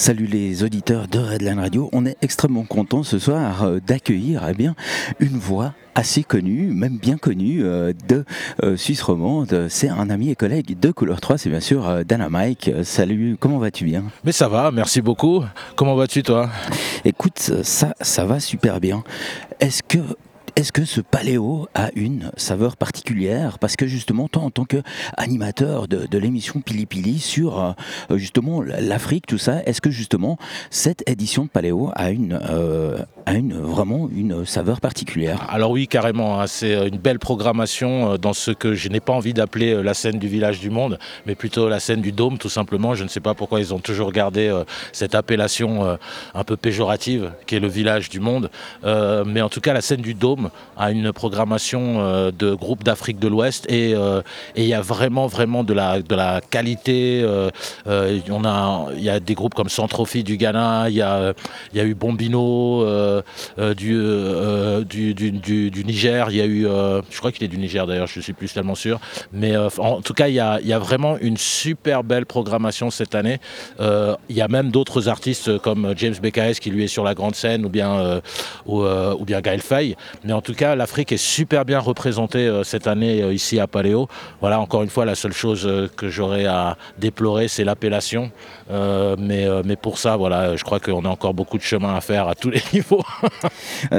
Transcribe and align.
Salut 0.00 0.24
les 0.24 0.62
auditeurs 0.62 1.08
de 1.08 1.18
Redline 1.18 1.58
Radio. 1.58 1.90
On 1.92 2.06
est 2.06 2.16
extrêmement 2.22 2.64
content 2.64 3.02
ce 3.02 3.18
soir 3.18 3.64
euh, 3.64 3.80
d'accueillir 3.86 4.46
eh 4.48 4.54
bien 4.54 4.74
une 5.18 5.36
voix 5.36 5.74
assez 5.94 6.22
connue, 6.22 6.72
même 6.72 6.96
bien 6.96 7.18
connue 7.18 7.62
euh, 7.62 7.92
de 8.08 8.24
euh, 8.62 8.78
Suisse 8.78 9.02
romande. 9.02 9.66
C'est 9.68 9.90
un 9.90 10.08
ami 10.08 10.30
et 10.30 10.36
collègue 10.36 10.78
de 10.80 10.90
Couleur 10.90 11.20
3, 11.20 11.36
c'est 11.36 11.50
bien 11.50 11.60
sûr 11.60 12.02
Dana 12.06 12.30
Mike. 12.30 12.70
Salut, 12.82 13.36
comment 13.38 13.58
vas-tu 13.58 13.84
bien? 13.84 14.04
Mais 14.24 14.32
ça 14.32 14.48
va, 14.48 14.70
merci 14.70 15.02
beaucoup. 15.02 15.44
Comment 15.76 15.94
vas-tu 15.94 16.22
toi? 16.22 16.48
Écoute, 17.04 17.38
ça, 17.62 17.94
ça 18.00 18.24
va 18.24 18.40
super 18.40 18.80
bien. 18.80 19.04
Est-ce 19.60 19.82
que 19.82 19.98
est-ce 20.56 20.72
que 20.72 20.84
ce 20.84 21.00
paléo 21.00 21.68
a 21.74 21.90
une 21.94 22.30
saveur 22.36 22.76
particulière? 22.76 23.58
Parce 23.58 23.76
que 23.76 23.86
justement, 23.86 24.28
toi, 24.28 24.42
en 24.42 24.50
tant 24.50 24.64
qu'animateur 24.64 25.88
de, 25.88 26.18
l'émission 26.18 26.60
Pili 26.60 26.86
Pili 26.86 27.18
sur 27.18 27.58
euh, 27.58 27.72
justement 28.16 28.62
l'Afrique, 28.62 29.26
tout 29.26 29.38
ça, 29.38 29.62
est-ce 29.64 29.80
que 29.80 29.90
justement 29.90 30.38
cette 30.70 31.08
édition 31.08 31.44
de 31.44 31.48
paléo 31.48 31.90
a 31.94 32.10
une, 32.10 32.38
euh, 32.50 32.98
a 33.26 33.34
une 33.34 33.54
vraiment 33.54 34.08
une 34.14 34.44
saveur 34.44 34.80
particulière? 34.80 35.46
Alors 35.48 35.70
oui, 35.70 35.88
carrément. 35.88 36.40
Hein, 36.40 36.46
c'est 36.46 36.74
euh, 36.74 36.88
une 36.88 36.98
belle 36.98 37.18
programmation 37.18 38.16
dans 38.16 38.32
ce 38.32 38.50
que 38.50 38.74
je 38.74 38.88
n'ai 38.88 39.00
pas 39.00 39.12
envie 39.12 39.34
d'appeler 39.34 39.82
la 39.82 39.94
scène 39.94 40.18
du 40.18 40.28
village 40.28 40.60
du 40.60 40.70
monde, 40.70 40.98
mais 41.26 41.34
plutôt 41.34 41.68
la 41.68 41.80
scène 41.80 42.00
du 42.00 42.12
dôme, 42.12 42.38
tout 42.38 42.48
simplement. 42.48 42.94
Je 42.94 43.04
ne 43.04 43.08
sais 43.08 43.20
pas 43.20 43.34
pourquoi 43.34 43.60
ils 43.60 43.74
ont 43.74 43.78
toujours 43.78 44.12
gardé 44.12 44.52
cette 44.92 45.14
appellation 45.14 45.98
un 46.34 46.44
peu 46.44 46.56
péjorative 46.56 47.32
qui 47.46 47.56
est 47.56 47.60
le 47.60 47.68
village 47.68 48.08
du 48.08 48.20
monde, 48.20 48.50
mais 48.84 49.42
en 49.42 49.48
tout 49.48 49.60
cas 49.60 49.72
la 49.72 49.80
scène 49.80 50.00
du 50.00 50.14
dôme 50.14 50.39
à 50.76 50.90
une 50.90 51.12
programmation 51.12 52.00
euh, 52.00 52.30
de 52.30 52.54
groupes 52.54 52.84
d'Afrique 52.84 53.18
de 53.18 53.28
l'Ouest 53.28 53.66
euh, 53.70 54.22
et 54.56 54.62
il 54.62 54.68
y 54.68 54.74
a 54.74 54.80
vraiment 54.80 55.26
vraiment 55.26 55.64
de 55.64 55.74
la, 55.74 56.40
qualité. 56.50 57.22
Euh, 57.22 57.50
a, 57.86 58.86
il 58.96 59.02
y 59.02 59.10
a 59.10 59.20
des 59.20 59.34
groupes 59.34 59.54
comme 59.54 59.68
Centrophie 59.68 60.24
du 60.24 60.36
Ghana, 60.36 60.88
il 60.88 60.96
y 60.96 61.02
a, 61.02 61.34
a 61.74 61.84
eu 61.84 61.94
Bombino 61.94 62.84
du, 63.76 63.96
Niger, 65.84 66.30
il 66.30 66.36
y 66.36 66.40
a 66.40 66.46
eu, 66.46 66.62
je 66.62 67.18
crois 67.18 67.32
qu'il 67.32 67.44
est 67.44 67.48
du 67.48 67.58
Niger 67.58 67.86
d'ailleurs, 67.86 68.06
je 68.06 68.20
suis 68.20 68.32
plus 68.32 68.52
tellement 68.52 68.74
sûr, 68.74 69.00
mais 69.32 69.56
en 69.56 70.00
tout 70.00 70.14
cas 70.14 70.28
il 70.28 70.34
y, 70.34 70.40
a, 70.40 70.60
y 70.60 70.72
a 70.72 70.78
vraiment 70.78 71.16
une 71.18 71.36
super 71.36 72.04
belle 72.04 72.26
programmation 72.26 72.90
cette 72.90 73.14
année. 73.14 73.38
il 73.80 74.36
y 74.36 74.40
a 74.40 74.48
même 74.48 74.70
d'autres 74.70 75.08
artistes 75.08 75.58
comme 75.58 75.94
James 75.96 76.16
BKS 76.22 76.60
qui 76.60 76.70
lui 76.70 76.84
est 76.84 76.88
sur 76.88 77.04
la 77.04 77.14
grande 77.14 77.34
scène 77.34 77.64
ou 77.64 77.68
bien, 77.68 78.20
ou, 78.70 78.84
ou 78.84 79.24
bien 79.24 79.40
Gaël 79.40 79.60
Faye, 79.60 79.96
mais 80.24 80.32
en 80.32 80.40
tout 80.40 80.54
cas, 80.54 80.74
l'Afrique 80.74 81.12
est 81.12 81.16
super 81.16 81.64
bien 81.64 81.78
représentée 81.78 82.46
euh, 82.46 82.64
cette 82.64 82.86
année 82.86 83.22
euh, 83.22 83.32
ici 83.32 83.58
à 83.58 83.66
Paléo. 83.66 84.08
Voilà, 84.40 84.60
encore 84.60 84.82
une 84.82 84.90
fois, 84.90 85.04
la 85.04 85.14
seule 85.14 85.32
chose 85.32 85.66
euh, 85.66 85.88
que 85.96 86.08
j'aurais 86.08 86.46
à 86.46 86.76
déplorer, 86.98 87.48
c'est 87.48 87.64
l'appellation. 87.64 88.30
mais, 88.70 89.46
mais 89.64 89.76
pour 89.76 89.98
ça, 89.98 90.16
voilà, 90.16 90.56
je 90.56 90.64
crois 90.64 90.80
qu'on 90.80 91.04
a 91.04 91.08
encore 91.08 91.34
beaucoup 91.34 91.58
de 91.58 91.62
chemin 91.62 91.94
à 91.94 92.00
faire 92.00 92.28
à 92.28 92.34
tous 92.34 92.50
les 92.50 92.62
niveaux. 92.72 93.02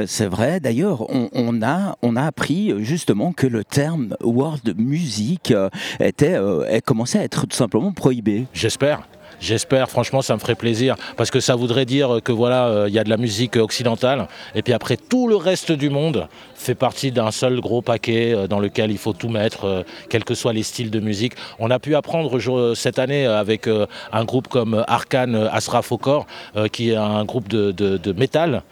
c'est 0.06 0.28
vrai. 0.28 0.60
D'ailleurs, 0.60 1.06
on, 1.10 1.62
a, 1.62 1.98
on 2.02 2.16
a 2.16 2.24
appris 2.24 2.74
justement 2.80 3.34
que 3.34 3.48
le 3.48 3.64
terme 3.64 4.16
world 4.22 4.76
music 4.78 5.54
était, 6.00 6.40
commençait 6.86 7.20
à 7.20 7.24
être 7.24 7.48
tout 7.48 7.58
simplement 7.58 7.92
prohibé. 7.92 8.46
J'espère. 8.54 9.02
J'espère, 9.42 9.90
franchement, 9.90 10.22
ça 10.22 10.36
me 10.36 10.40
ferait 10.40 10.56
plaisir. 10.56 10.96
Parce 11.18 11.32
que 11.32 11.40
ça 11.40 11.56
voudrait 11.56 11.86
dire 11.86 12.20
que 12.24 12.32
voilà, 12.32 12.68
euh, 12.68 12.86
il 12.88 12.94
y 12.94 13.00
a 13.00 13.04
de 13.04 13.10
la 13.10 13.18
musique 13.18 13.56
occidentale. 13.56 14.28
Et 14.54 14.62
puis 14.62 14.72
après, 14.72 14.98
tout 14.98 15.28
le 15.28 15.36
reste 15.36 15.72
du 15.72 15.90
monde 15.90 16.28
fait 16.54 16.76
partie 16.76 17.12
d'un 17.12 17.32
seul 17.32 17.60
gros 17.60 17.82
paquet 17.82 18.34
euh, 18.36 18.48
dans 18.48 18.60
lequel 18.60 18.92
il 18.92 19.00
faut 19.00 19.14
tout 19.14 19.30
mettre, 19.30 19.66
euh, 19.66 19.84
quels 20.10 20.24
que 20.24 20.36
soient 20.36 20.54
les 20.54 20.62
styles 20.62 20.92
de 20.92 21.00
musique. 21.00 21.34
On 21.58 21.72
a 21.72 21.80
pu 21.80 21.96
apprendre 21.96 22.40
cette 22.76 23.00
année 23.00 23.26
avec 23.26 23.68
un 24.12 24.26
groupe 24.26 24.48
comme 24.48 24.84
Arkane 24.88 25.50
Asraf 25.52 25.92
Okor, 25.92 26.28
qui 26.72 26.92
est 26.92 26.96
un 26.96 27.26
groupe 27.26 27.48
de, 27.48 27.72
de, 27.72 28.14
métal, 28.14 28.64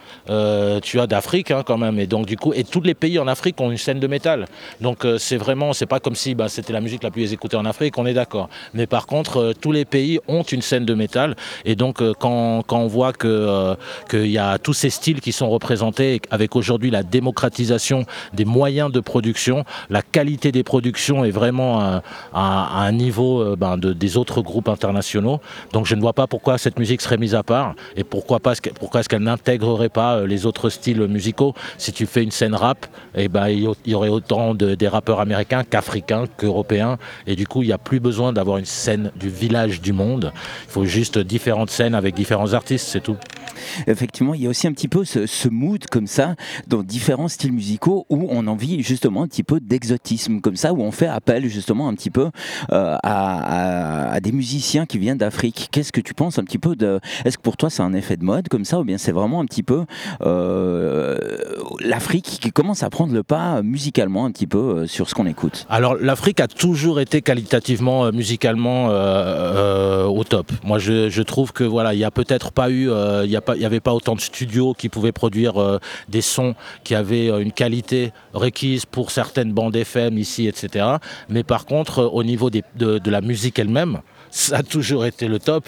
tu 0.84 1.00
as 1.00 1.08
d'Afrique 1.08 1.52
hein, 1.52 1.64
quand 1.66 1.78
même. 1.78 2.00
Et 2.00 2.08
donc, 2.08 2.25
du 2.25 2.38
coup, 2.38 2.53
et 2.53 2.64
tous 2.64 2.81
les 2.81 2.94
pays 2.94 3.17
en 3.20 3.28
Afrique 3.28 3.59
ont 3.59 3.72
une 3.72 3.78
scène 3.78 4.00
de 4.00 4.08
métal. 4.08 4.45
Donc, 4.81 5.06
c'est 5.17 5.38
vraiment, 5.38 5.74
c'est 5.74 5.86
pas 5.86 6.00
comme 6.00 6.16
si 6.16 6.36
bah, 6.36 6.50
c'était 6.50 6.74
la 6.74 6.81
musique 6.81 7.03
la 7.03 7.12
plus 7.12 7.34
écoutée 7.34 7.57
en 7.57 7.66
Afrique, 7.66 7.97
on 7.97 8.06
est 8.06 8.13
d'accord. 8.13 8.50
Mais 8.74 8.88
par 8.88 9.07
contre, 9.07 9.53
tous 9.59 9.72
les 9.72 9.86
pays 9.86 10.19
ont 10.28 10.44
une 10.44 10.59
scène 10.62 10.86
de 10.86 10.94
métal. 10.94 11.36
Et 11.66 11.75
donc, 11.75 12.02
euh, 12.02 12.14
quand, 12.18 12.64
quand 12.66 12.80
on 12.80 12.88
voit 12.88 13.14
que 13.14 13.28
euh, 13.28 13.75
qu'il 14.09 14.28
y 14.28 14.38
a 14.38 14.58
tous 14.58 14.74
ces 14.74 14.90
styles 14.90 15.22
qui 15.22 15.31
sont 15.31 15.50
représentés, 15.50 16.22
avec 16.31 16.56
aujourd'hui 16.56 16.92
la 16.92 17.03
démocratisation 17.03 18.06
des 18.34 18.46
moyens 18.46 18.92
de 18.92 19.00
production, 19.00 19.66
la 19.90 20.02
qualité 20.02 20.52
des 20.52 20.64
productions 20.64 21.24
est 21.24 21.31
vraiment 21.31 22.02
à, 22.34 22.81
un 22.81 22.92
niveau 22.92 23.42
euh, 23.42 23.56
ben, 23.56 23.78
de, 23.78 23.94
des 23.94 24.18
autres 24.18 24.42
groupes 24.42 24.69
internationaux. 24.69 25.40
Donc, 25.74 25.86
je 25.86 25.96
ne 25.96 26.02
vois 26.02 26.14
pas 26.14 26.28
pourquoi 26.28 26.58
cette 26.58 26.80
musique 26.80 27.02
serait 27.02 27.18
mise 27.18 27.36
à 27.36 27.44
part 27.44 27.75
et 27.96 28.03
pourquoi, 28.03 28.40
pas, 28.40 28.53
pourquoi 28.80 29.02
est-ce 29.02 29.09
qu'elle 29.09 29.24
n'intégrerait 29.24 29.90
pas 29.90 30.22
les 30.22 30.46
autres 30.46 30.69
styles 30.69 31.02
musicaux. 31.08 31.53
Si 31.78 31.92
tu 31.92 32.06
fais 32.06 32.24
une 32.24 32.31
scène 32.31 32.56
rap, 32.56 32.86
et 33.16 33.24
eh 33.24 33.28
ben, 33.28 33.48
il 33.48 33.68
y 33.86 33.96
aurait 33.96 34.09
autant 34.09 34.53
de, 34.53 34.75
des 34.75 34.88
rappeurs 34.88 35.19
américains 35.19 35.64
qu'africains, 35.64 36.25
qu'européens. 36.38 36.98
Et 37.28 37.36
du 37.36 37.48
coup, 37.48 37.64
il 37.64 37.68
n'y 37.68 37.74
a 37.74 37.78
plus 37.78 38.00
besoin 38.00 38.34
d'avoir 38.34 38.58
une 38.58 38.66
scène 38.66 39.12
du 39.16 39.30
village 39.30 39.81
du 39.81 39.94
monde. 39.94 40.31
Il 40.68 40.72
faut 40.72 40.86
juste 40.86 41.18
différentes 41.20 41.70
scènes 41.70 41.96
avec 41.96 42.16
différents 42.16 42.54
artistes, 42.54 42.88
c'est 42.88 43.02
tout. 43.02 43.18
Effectivement, 43.88 44.34
il 44.34 44.42
y 44.42 44.48
a 44.48 44.50
aussi 44.50 44.68
un 44.68 44.74
petit 44.74 44.88
peu 44.88 45.06
ce, 45.06 45.50
mood 45.50 45.86
comme 45.88 46.08
ça 46.08 46.36
dans 46.68 46.84
différents 46.84 47.28
styles 47.28 47.54
musicaux 47.54 48.06
où 48.10 48.28
on 48.30 48.48
a 48.48 48.50
envie 48.50 48.84
justement 48.84 49.24
un 49.24 49.28
petit 49.28 49.44
peu 49.44 49.60
d'exotisme 49.60 50.42
comme 50.42 50.56
ça, 50.56 50.74
où 50.74 50.82
on 50.82 50.92
fait 50.92 51.08
appel 51.08 51.48
justement 51.48 51.88
un 51.88 51.96
petit 51.96 52.12
peu 52.12 52.30
euh, 52.72 52.98
à, 53.04 54.20
des 54.22 54.32
musiciens 54.32 54.86
qui 54.86 54.98
viennent 54.98 55.18
d'Afrique. 55.18 55.70
Qu'est-ce 55.72 55.92
que 55.92 56.02
tu 56.02 56.14
penses 56.14 56.40
un 56.40 56.44
petit 56.44 56.58
peu 56.58 56.76
de... 56.76 57.00
Est-ce 57.26 57.38
que 57.38 57.42
pour 57.42 57.58
toi 57.58 57.70
c'est 57.70 57.81
un 57.81 57.94
effet 57.94 58.18
de 58.18 58.24
mode 58.24 58.48
comme 58.48 58.66
ça 58.66 58.80
ou 58.80 58.84
bien 58.84 58.98
c'est 58.98 59.12
vraiment 59.12 59.40
un 59.40 59.46
petit 59.46 59.64
peu 59.64 59.86
euh, 60.22 61.18
l'Afrique 61.80 62.40
qui 62.42 62.52
commence 62.52 62.84
à 62.84 62.90
prendre 62.90 63.14
le 63.14 63.24
pas 63.24 63.62
musicalement 63.62 64.26
un 64.26 64.31
petit 64.31 64.48
peu 64.48 64.58
euh, 64.58 64.88
sur 64.88 65.10
ce 65.10 65.16
qu'on 65.16 65.26
écoute? 65.26 65.66
Alors 65.70 65.96
l'Afrique 65.96 66.40
a 66.42 66.48
toujours 66.48 67.00
été 67.00 67.22
qualitativement 67.22 68.12
musicalement 68.12 68.88
au 68.88 70.24
top. 70.24 70.38
Moi 70.63 70.79
je, 70.79 71.22
trouve 71.22 71.51
que 71.51 71.63
voilà, 71.63 71.94
il 71.94 71.97
n'y 71.97 72.03
a 72.03 72.11
peut-être 72.11 72.51
pas 72.51 72.69
eu, 72.69 72.89
il 72.89 73.35
a 73.35 73.41
il 73.55 73.59
n'y 73.59 73.66
avait 73.66 73.79
pas 73.79 73.94
autant 73.94 74.16
de 74.16 74.22
studios 74.22 74.73
qui 74.73 74.89
pouvaient 74.89 75.11
produire 75.11 75.61
euh, 75.61 75.79
des 76.07 76.22
sons 76.22 76.55
qui 76.83 76.95
avaient 76.95 77.29
euh, 77.29 77.39
une 77.39 77.51
qualité 77.51 78.11
requise 78.33 78.85
pour 78.85 79.11
certaines 79.11 79.53
bandes 79.53 79.75
FM 79.75 80.17
ici, 80.17 80.47
etc. 80.47 80.85
Mais 81.29 81.44
par 81.44 81.66
contre, 81.66 82.00
euh, 82.00 82.07
au 82.07 82.23
niveau 82.23 82.50
de, 82.50 83.09
la 83.09 83.22
musique 83.22 83.59
elle-même, 83.59 84.01
ça 84.29 84.57
a 84.57 84.63
toujours 84.63 85.05
été 85.05 85.27
le 85.27 85.39
top. 85.39 85.67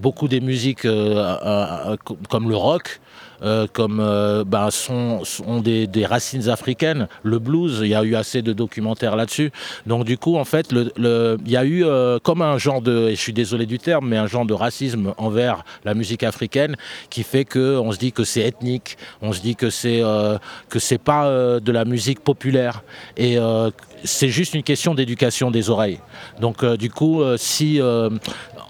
beaucoup 0.00 0.28
des 0.28 0.40
musiques 0.40 0.82
comme 0.82 2.48
le 2.48 2.56
rock, 2.56 3.00
euh, 3.42 3.66
comme 3.72 4.00
euh, 4.00 4.42
ben, 4.44 4.70
sont, 4.70 5.22
des, 5.62 5.88
racines 6.04 6.48
africaines. 6.48 7.08
Le 7.22 7.38
blues, 7.38 7.80
il 7.82 7.88
y 7.88 7.94
a 7.94 8.02
eu 8.02 8.16
assez 8.16 8.42
de 8.42 8.52
documentaires 8.52 9.14
là-dessus. 9.14 9.52
Donc 9.86 10.04
du 10.04 10.18
coup, 10.18 10.36
en 10.36 10.44
fait, 10.44 10.72
il 10.72 11.38
y 11.46 11.56
a 11.56 11.64
eu 11.64 11.84
euh, 11.84 12.18
comme 12.18 12.42
un 12.42 12.58
genre 12.58 12.82
de, 12.82 13.08
et 13.08 13.14
je 13.14 13.20
suis 13.20 13.32
désolé 13.32 13.66
du 13.66 13.78
terme, 13.78 14.08
mais 14.08 14.16
un 14.16 14.26
genre 14.26 14.44
de 14.44 14.54
racisme 14.54 15.14
envers 15.18 15.64
la 15.84 15.94
musique 15.94 16.24
africaine 16.24 16.76
qui 17.10 17.22
fait 17.22 17.44
que 17.44 17.78
on 17.78 17.92
se 17.92 17.98
dit 17.98 18.12
que 18.12 18.24
c'est 18.24 18.40
ethnique, 18.40 18.98
on 19.22 19.32
se 19.32 19.40
dit 19.40 19.54
que 19.54 19.70
c'est 19.70 20.02
que 20.68 20.78
c'est 20.78 20.98
pas 20.98 21.28
de 21.60 21.72
la 21.72 21.84
musique 21.84 22.20
populaire 22.20 22.82
et 23.16 23.38
c'est 24.04 24.28
juste 24.28 24.54
une 24.54 24.62
question 24.62 24.94
d'éducation 24.94 25.50
des 25.50 25.70
oreilles. 25.70 26.00
Donc 26.40 26.64
du 26.64 26.90
coup, 26.90 27.22
si 27.36 27.80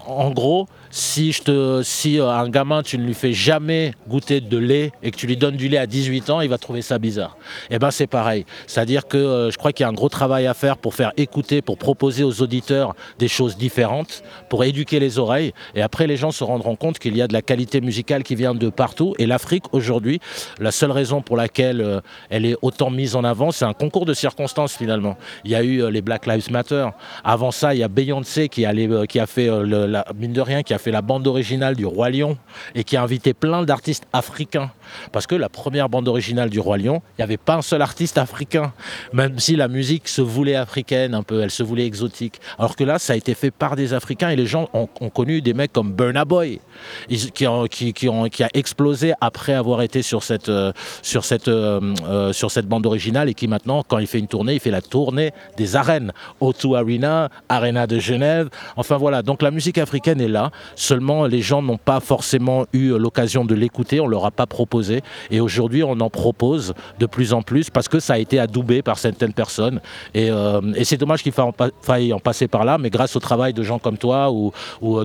en 0.09 0.31
gros, 0.31 0.67
si, 0.91 1.31
je 1.31 1.43
te, 1.43 1.81
si 1.83 2.19
euh, 2.19 2.29
un 2.29 2.49
gamin, 2.49 2.81
tu 2.83 2.97
ne 2.97 3.05
lui 3.05 3.13
fais 3.13 3.33
jamais 3.33 3.93
goûter 4.07 4.38
de 4.47 4.57
lait 4.57 4.91
et 5.03 5.11
que 5.11 5.17
tu 5.17 5.27
lui 5.27 5.37
donnes 5.37 5.55
du 5.55 5.67
lait 5.67 5.77
à 5.77 5.87
18 5.87 6.29
ans, 6.29 6.41
il 6.41 6.49
va 6.49 6.57
trouver 6.57 6.81
ça 6.81 6.99
bizarre. 6.99 7.37
Et 7.69 7.75
eh 7.75 7.79
ben 7.79 7.91
c'est 7.91 8.07
pareil. 8.07 8.45
C'est-à-dire 8.67 9.07
que 9.07 9.17
euh, 9.17 9.51
je 9.51 9.57
crois 9.57 9.71
qu'il 9.73 9.83
y 9.83 9.87
a 9.87 9.89
un 9.89 9.93
gros 9.93 10.09
travail 10.09 10.47
à 10.47 10.53
faire 10.53 10.77
pour 10.77 10.93
faire 10.93 11.11
écouter, 11.17 11.61
pour 11.61 11.77
proposer 11.77 12.23
aux 12.23 12.41
auditeurs 12.41 12.95
des 13.17 13.27
choses 13.27 13.57
différentes, 13.57 14.23
pour 14.49 14.63
éduquer 14.63 14.99
les 14.99 15.19
oreilles. 15.19 15.53
Et 15.75 15.81
après, 15.81 16.07
les 16.07 16.17
gens 16.17 16.31
se 16.31 16.43
rendront 16.43 16.75
compte 16.75 16.99
qu'il 16.99 17.15
y 17.17 17.21
a 17.21 17.27
de 17.27 17.33
la 17.33 17.41
qualité 17.41 17.81
musicale 17.81 18.23
qui 18.23 18.35
vient 18.35 18.55
de 18.55 18.69
partout. 18.69 19.15
Et 19.19 19.25
l'Afrique, 19.25 19.65
aujourd'hui, 19.71 20.19
la 20.59 20.71
seule 20.71 20.91
raison 20.91 21.21
pour 21.21 21.37
laquelle 21.37 21.81
euh, 21.81 22.01
elle 22.29 22.45
est 22.45 22.55
autant 22.61 22.89
mise 22.89 23.15
en 23.15 23.23
avant, 23.23 23.51
c'est 23.51 23.65
un 23.65 23.73
concours 23.73 24.05
de 24.05 24.13
circonstances 24.13 24.75
finalement. 24.75 25.17
Il 25.43 25.51
y 25.51 25.55
a 25.55 25.63
eu 25.63 25.89
les 25.91 26.01
Black 26.01 26.25
Lives 26.25 26.51
Matter. 26.51 26.87
Avant 27.23 27.51
ça, 27.51 27.73
il 27.73 27.79
y 27.79 27.83
a 27.83 27.87
Beyoncé 27.87 28.49
qui, 28.49 28.65
qui 29.07 29.19
a 29.19 29.27
fait, 29.27 29.49
la, 29.65 30.05
mine 30.15 30.33
de 30.33 30.41
rien, 30.41 30.63
qui 30.63 30.73
a 30.73 30.77
fait 30.77 30.91
la 30.91 31.01
bande 31.01 31.27
originale 31.27 31.75
du 31.75 31.85
Roi 31.85 32.09
Lion 32.09 32.37
et 32.75 32.83
qui 32.83 32.97
a 32.97 33.03
invité 33.03 33.33
plein 33.33 33.63
d'artistes 33.63 34.05
africains 34.13 34.28
africain. 34.29 34.69
Parce 35.11 35.27
que 35.27 35.35
la 35.35 35.49
première 35.49 35.89
bande 35.89 36.07
originale 36.07 36.49
du 36.49 36.59
Roi 36.59 36.77
Lion, 36.77 37.01
il 37.17 37.21
n'y 37.21 37.23
avait 37.23 37.37
pas 37.37 37.55
un 37.55 37.61
seul 37.61 37.81
artiste 37.81 38.17
africain. 38.17 38.73
Même 39.13 39.39
si 39.39 39.55
la 39.55 39.67
musique 39.67 40.07
se 40.07 40.21
voulait 40.21 40.55
africaine 40.55 41.13
un 41.13 41.23
peu, 41.23 41.41
elle 41.41 41.51
se 41.51 41.63
voulait 41.63 41.85
exotique. 41.85 42.39
Alors 42.57 42.75
que 42.75 42.83
là, 42.83 42.99
ça 42.99 43.13
a 43.13 43.15
été 43.15 43.33
fait 43.33 43.51
par 43.51 43.75
des 43.75 43.93
Africains 43.93 44.29
et 44.29 44.35
les 44.35 44.45
gens 44.45 44.69
ont, 44.73 44.87
connu 45.09 45.41
des 45.41 45.53
mecs 45.53 45.73
comme 45.73 45.93
Burna 45.93 46.25
Boy, 46.25 46.59
qui, 47.07 47.45
a 47.45 48.49
explosé 48.53 49.13
après 49.21 49.53
avoir 49.53 49.81
été 49.81 50.01
sur 50.01 50.23
cette, 50.23 50.49
euh, 50.49 50.71
sur, 51.01 51.25
cette, 51.25 51.47
euh, 51.47 51.79
euh, 52.07 52.33
sur 52.33 52.51
cette 52.51 52.67
bande 52.67 52.85
originale 52.85 53.29
et 53.29 53.33
qui 53.33 53.47
maintenant, 53.47 53.83
quand 53.87 53.97
il 53.97 54.07
fait 54.07 54.19
une 54.19 54.27
tournée, 54.27 54.53
il 54.55 54.59
fait 54.59 54.71
la 54.71 54.81
tournée 54.81 55.31
des 55.57 55.75
arènes. 55.75 56.11
O2 56.41 56.77
Arena, 56.77 57.29
Arena 57.49 57.87
de 57.87 57.99
Genève. 57.99 58.49
Enfin 58.75 58.97
voilà, 58.97 59.21
donc 59.21 59.41
la 59.41 59.51
musique 59.51 59.77
africaine 59.77 60.21
est 60.21 60.27
là. 60.27 60.51
Seulement, 60.75 61.25
les 61.25 61.41
gens 61.41 61.61
n'ont 61.61 61.77
pas 61.77 61.99
forcément 61.99 62.65
eu 62.73 62.97
l'occasion 62.97 63.45
de 63.45 63.55
l'écouter, 63.55 63.99
on 63.99 64.07
leur 64.07 64.25
a 64.25 64.31
pas 64.31 64.45
proposé. 64.45 64.78
Et 65.31 65.39
aujourd'hui, 65.39 65.83
on 65.83 65.99
en 65.99 66.09
propose 66.09 66.73
de 66.99 67.05
plus 67.05 67.33
en 67.33 67.41
plus 67.41 67.69
parce 67.69 67.87
que 67.87 67.99
ça 67.99 68.13
a 68.13 68.17
été 68.17 68.39
adoubé 68.39 68.81
par 68.81 68.97
certaines 68.97 69.33
personnes. 69.33 69.79
Et, 70.13 70.29
c'est 70.83 70.97
dommage 70.97 71.21
qu'il 71.23 71.33
faille 71.81 72.13
en 72.13 72.19
passer 72.19 72.47
par 72.47 72.65
là, 72.65 72.77
mais 72.77 72.89
grâce 72.89 73.15
au 73.15 73.19
travail 73.19 73.53
de 73.53 73.63
gens 73.63 73.79
comme 73.79 73.97
toi 73.97 74.31
ou, 74.31 74.51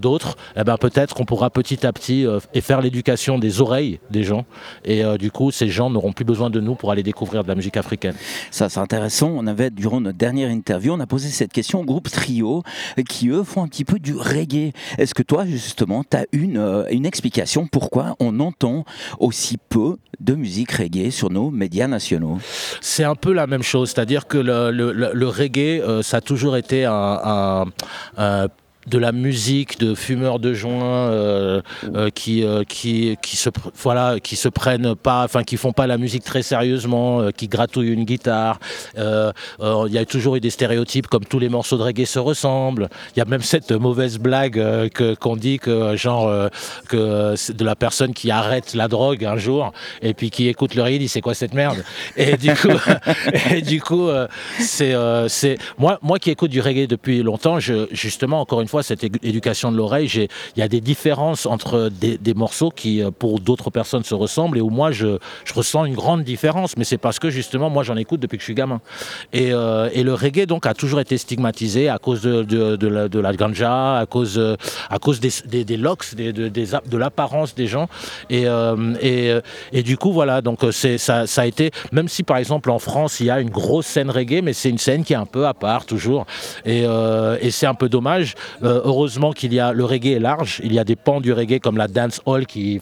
d'autres, 0.00 0.36
eh 0.56 0.64
ben, 0.64 0.76
peut-être 0.78 1.14
qu'on 1.14 1.24
pourra 1.24 1.50
petit 1.50 1.86
à 1.86 1.92
petit 1.92 2.26
et 2.54 2.60
faire 2.60 2.80
l'éducation 2.80 3.38
des 3.38 3.60
oreilles 3.60 4.00
des 4.10 4.24
gens. 4.24 4.44
Et 4.84 5.02
du 5.18 5.30
coup, 5.30 5.50
ces 5.50 5.68
gens 5.68 5.90
n'auront 5.90 6.12
plus 6.12 6.24
besoin 6.24 6.50
de 6.50 6.60
nous 6.60 6.74
pour 6.74 6.90
aller 6.90 7.02
découvrir 7.02 7.42
de 7.42 7.48
la 7.48 7.54
musique 7.54 7.76
africaine. 7.76 8.14
Ça, 8.50 8.68
c'est 8.68 8.80
intéressant. 8.80 9.30
On 9.34 9.46
avait, 9.46 9.70
durant 9.70 10.00
notre 10.00 10.18
dernière 10.18 10.50
interview, 10.50 10.92
on 10.92 11.00
a 11.00 11.06
posé 11.06 11.28
cette 11.28 11.52
question 11.52 11.80
au 11.80 11.84
groupe 11.84 12.08
Trio, 12.10 12.62
qui 13.08 13.28
eux 13.28 13.44
font 13.44 13.62
un 13.62 13.68
petit 13.68 13.84
peu 13.84 13.98
du 13.98 14.14
reggae. 14.14 14.72
Est-ce 14.98 15.14
que 15.14 15.22
toi, 15.22 15.44
justement, 15.46 16.04
tu 16.04 16.16
as 16.16 16.26
une, 16.32 16.58
euh, 16.58 16.84
une 16.90 17.06
explication 17.06 17.66
pourquoi 17.66 18.16
on 18.20 18.40
entend 18.40 18.84
aussi 19.18 19.56
peu 19.68 19.96
de 20.20 20.34
musique 20.34 20.72
reggae 20.72 21.10
sur 21.10 21.30
nos 21.30 21.50
médias 21.50 21.86
nationaux. 21.88 22.38
C'est 22.80 23.04
un 23.04 23.14
peu 23.14 23.32
la 23.32 23.46
même 23.46 23.62
chose, 23.62 23.90
c'est-à-dire 23.90 24.26
que 24.26 24.38
le, 24.38 25.28
reggae, 25.28 25.80
euh, 25.82 26.02
ça 26.02 26.18
a 26.18 26.20
toujours 26.20 26.56
été 26.56 26.84
un 26.84 27.64
de 28.86 28.98
la 28.98 29.12
musique 29.12 29.78
de 29.78 29.94
fumeurs 29.94 30.38
de 30.38 30.52
joint 30.52 31.08
euh, 31.10 31.62
euh, 31.94 32.10
qui, 32.10 32.44
euh, 32.44 32.64
qui, 32.64 33.16
qui, 33.22 33.36
se, 33.36 33.50
voilà, 33.76 34.20
qui 34.20 34.36
se 34.36 34.48
prennent 34.48 34.94
pas, 34.94 35.24
enfin 35.24 35.42
qui 35.42 35.56
font 35.56 35.72
pas 35.72 35.86
la 35.86 35.98
musique 35.98 36.24
très 36.24 36.42
sérieusement, 36.42 37.30
qui 37.36 37.48
gratouillent 37.48 37.92
une 37.92 38.04
guitare. 38.04 38.58
Il 38.96 39.92
y 39.92 39.98
a 39.98 40.04
toujours 40.04 40.36
eu 40.36 40.40
des 40.40 40.50
stéréotypes 40.50 41.06
comme 41.06 41.24
tous 41.24 41.38
les 41.38 41.48
morceaux 41.48 41.76
de 41.76 41.82
reggae 41.82 42.04
se 42.04 42.18
ressemblent. 42.18 42.88
Il 43.14 43.18
y 43.18 43.22
a 43.22 43.24
même 43.24 43.42
cette 43.42 43.72
mauvaise 43.72 44.18
blague 44.18 44.54
que, 44.90 45.14
qu'on 45.14 45.36
dit 45.36 45.58
que 45.58 45.96
genre 45.96 46.50
que 46.88 47.52
de 47.52 47.64
la 47.64 47.76
personne 47.76 48.12
qui 48.12 48.30
arrête 48.30 48.74
la 48.74 48.88
drogue 48.88 49.24
un 49.24 49.36
jour 49.36 49.72
et 50.02 50.14
puis 50.14 50.30
qui 50.30 50.48
écoute 50.48 50.74
le 50.74 50.82
reggae 50.82 50.98
dit 50.98 51.08
c'est 51.08 51.20
quoi 51.20 51.34
cette 51.34 51.54
merde 51.54 51.84
et 52.16 52.36
du 52.36 52.54
coup 52.54 52.68
et 53.50 53.62
du 53.62 53.80
coup 53.80 54.08
c'est 54.58 54.94
c'est 55.28 55.58
moi 55.78 55.98
moi 56.02 56.18
qui 56.18 56.30
écoute 56.30 56.50
du 56.50 56.60
reggae 56.60 56.86
depuis 56.86 57.22
longtemps 57.22 57.60
je, 57.60 57.86
justement 57.92 58.40
encore 58.40 58.60
une 58.60 58.68
fois 58.68 58.73
cette 58.82 59.04
éducation 59.04 59.70
de 59.72 59.76
l'oreille, 59.76 60.08
il 60.56 60.60
y 60.60 60.62
a 60.62 60.68
des 60.68 60.80
différences 60.80 61.46
entre 61.46 61.90
des, 61.90 62.34
morceaux 62.34 62.70
qui, 62.70 63.02
euh, 63.02 63.10
pour 63.10 63.40
d'autres 63.40 63.70
personnes, 63.70 64.04
se 64.04 64.14
ressemblent 64.14 64.58
et 64.58 64.60
où 64.60 64.70
moi, 64.70 64.90
je, 64.90 65.18
ressens 65.54 65.84
une 65.84 65.94
grande 65.94 66.24
différence. 66.24 66.76
Mais 66.76 66.84
c'est 66.84 66.98
parce 66.98 67.18
que, 67.18 67.30
justement, 67.30 67.70
moi, 67.70 67.82
j'en 67.82 67.96
écoute 67.96 68.20
depuis 68.20 68.38
que 68.38 68.42
je 68.42 68.46
suis 68.46 68.54
gamin. 68.54 68.80
Et, 69.32 69.52
euh, 69.52 69.88
le 69.94 70.12
reggae, 70.12 70.46
donc, 70.46 70.66
a 70.66 70.74
toujours 70.74 71.00
été 71.00 71.16
stigmatisé 71.16 71.88
à 71.88 71.98
cause 71.98 72.20
de, 72.22 72.42
de, 72.42 73.18
la, 73.18 73.32
ganja, 73.32 73.98
à 73.98 74.06
cause, 74.06 74.38
à 74.90 74.98
cause 74.98 75.20
des, 75.20 75.64
des, 75.64 75.76
locks, 75.76 76.14
des, 76.14 76.32
de 76.32 76.96
l'apparence 76.96 77.54
des 77.54 77.66
gens. 77.66 77.88
Et, 78.28 78.46
euh, 78.46 78.94
et, 79.00 79.32
et, 79.72 79.82
du 79.82 79.96
coup, 79.96 80.12
voilà, 80.12 80.42
donc, 80.42 80.60
ça, 80.72 81.26
ça 81.26 81.42
a 81.42 81.46
été, 81.46 81.70
même 81.92 82.08
si, 82.08 82.22
par 82.22 82.36
exemple, 82.36 82.70
en 82.70 82.78
France, 82.78 83.20
il 83.20 83.26
y 83.26 83.30
a 83.30 83.40
une 83.40 83.50
grosse 83.50 83.86
scène 83.86 84.10
reggae, 84.10 84.42
mais 84.42 84.52
c'est 84.52 84.68
une 84.68 84.78
scène 84.78 85.04
qui 85.04 85.14
est 85.14 85.16
un 85.16 85.26
peu 85.26 85.46
à 85.46 85.54
part, 85.54 85.86
toujours. 85.86 86.26
Et, 86.66 86.84
et 87.40 87.50
c'est 87.50 87.66
un 87.66 87.74
peu 87.74 87.88
dommage. 87.88 88.34
Euh, 88.64 88.80
heureusement 88.84 89.32
qu'il 89.32 89.52
y 89.52 89.60
a 89.60 89.72
le 89.72 89.84
reggae 89.84 90.12
est 90.12 90.20
large. 90.20 90.60
Il 90.64 90.72
y 90.72 90.78
a 90.78 90.84
des 90.84 90.96
pans 90.96 91.20
du 91.20 91.32
reggae 91.32 91.58
comme 91.60 91.76
la 91.76 91.88
dance 91.88 92.22
hall 92.24 92.46
qui 92.46 92.80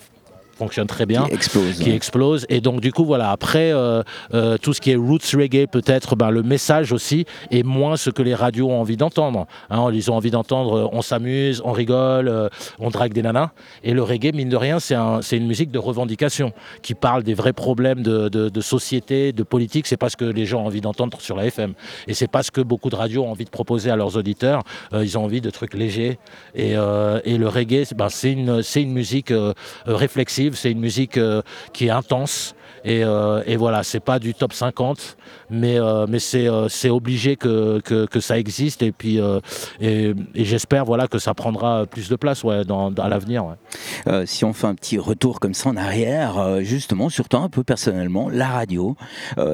fonctionne 0.63 0.87
très 0.87 1.07
bien, 1.07 1.25
qui 1.25 1.35
explose, 1.35 1.79
qui 1.79 1.91
explose. 1.91 2.47
Et 2.49 2.61
donc 2.61 2.81
du 2.81 2.93
coup 2.93 3.05
voilà, 3.05 3.31
après 3.33 3.73
euh, 3.73 4.03
euh, 4.33 4.57
tout 4.59 4.73
ce 4.73 4.81
qui 4.81 4.93
est 4.93 4.97
roots 4.97 5.35
reggae 5.35 5.67
peut-être, 5.67 6.15
ben, 6.15 6.31
le 6.31 6.43
message 6.43 6.93
aussi 6.93 7.25
est 7.51 7.65
moins 7.65 7.97
ce 7.97 8.11
que 8.11 8.23
les 8.23 8.35
radios 8.35 8.69
ont 8.69 8.81
envie 8.81 8.97
d'entendre. 8.97 9.47
Hein, 9.71 9.91
ils 9.93 10.11
ont 10.11 10.15
envie 10.15 10.31
d'entendre, 10.31 10.79
euh, 10.79 10.89
on 10.93 11.03
s'amuse, 11.03 11.63
on 11.65 11.73
rigole, 11.73 12.51
on 12.79 12.91
drague 12.91 13.13
des 13.13 13.23
nanas. 13.23 13.51
Et 13.83 13.93
le 13.93 14.03
reggae, 14.03 14.33
mine 14.35 14.49
de 14.49 14.57
rien, 14.57 14.79
c'est 14.79 14.95
un, 14.95 15.21
une 15.21 15.47
musique 15.47 15.73
de 15.73 15.79
revendication 15.79 16.53
qui 16.83 16.95
parle 16.95 17.25
des 17.25 17.35
vrais 17.35 17.53
problèmes 17.53 18.03
de, 18.03 18.29
de, 18.29 18.61
société, 18.61 19.33
de 19.33 19.43
politique. 19.43 19.87
C'est 19.89 19.97
pas 19.97 20.11
ce 20.11 20.17
que 20.17 20.25
les 20.25 20.47
gens 20.47 20.63
ont 20.63 20.67
envie 20.67 20.81
d'entendre 20.81 21.21
sur 21.21 21.37
la 21.37 21.47
FM. 21.47 21.75
Et 22.07 22.15
c'est 22.15 22.31
pas 22.31 22.43
ce 22.45 22.53
que 22.53 22.61
beaucoup 22.61 22.91
de 22.91 22.97
radios 22.97 23.25
ont 23.25 23.31
envie 23.31 23.45
de 23.45 23.51
proposer 23.51 23.91
à 23.91 23.97
leurs 23.97 24.17
auditeurs. 24.17 24.63
ils 24.93 25.19
ont 25.19 25.25
envie 25.25 25.41
de 25.41 25.51
trucs 25.51 25.75
légers. 25.75 26.19
Et, 26.55 26.73
et 26.73 27.39
le 27.39 27.49
reggae, 27.49 27.85
ben, 27.97 28.09
c'est 28.09 28.33
une, 28.33 28.63
une 28.77 28.93
musique 28.93 29.33
réflexive 29.87 30.52
c'est 30.55 30.71
une 30.71 30.81
musique 30.81 31.19
euh, 31.19 31.43
qui 31.73 31.87
est 31.87 31.91
intense. 31.91 32.55
Et, 32.85 33.05
euh, 33.05 33.43
et, 33.47 33.57
voilà, 33.57 33.83
c'est 33.83 34.01
pas 34.01 34.19
du 34.19 34.35
top 34.35 34.53
50, 34.53 35.17
mais, 35.51 35.79
euh, 35.79 36.07
mais 36.09 36.19
c'est, 36.19 36.49
c'est 36.69 36.91
obligé 36.91 37.37
que, 37.37 37.81
que, 37.81 38.21
ça 38.21 38.39
existe. 38.39 38.83
Et 38.83 38.93
puis, 38.93 39.21
et, 39.81 40.15
j'espère 40.35 40.85
voilà, 40.85 41.09
que 41.09 41.19
ça 41.19 41.35
prendra 41.35 41.87
plus 41.87 42.09
de 42.09 42.17
place 42.17 42.45
ouais, 42.45 42.65
dans, 42.65 42.93
à 42.95 43.09
l'avenir. 43.09 43.57
si 44.25 44.45
on 44.45 44.53
fait 44.53 44.67
un 44.67 44.75
petit 44.75 44.99
retour 44.99 45.41
comme 45.41 45.55
ça 45.55 45.71
en 45.71 45.77
arrière, 45.77 46.61
justement, 46.61 47.09
surtout 47.09 47.39
un 47.39 47.49
peu 47.49 47.63
personnellement, 47.63 48.29
la 48.29 48.49
radio, 48.49 48.97